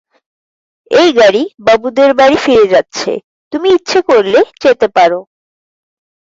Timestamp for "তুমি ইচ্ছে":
3.53-3.99